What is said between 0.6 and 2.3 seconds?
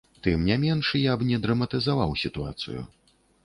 менш, я б не драматызаваў